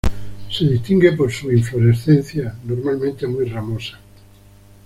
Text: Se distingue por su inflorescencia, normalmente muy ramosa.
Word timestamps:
Se 0.49 0.65
distingue 0.65 1.11
por 1.11 1.31
su 1.31 1.51
inflorescencia, 1.51 2.55
normalmente 2.65 3.27
muy 3.27 3.45
ramosa. 3.45 3.99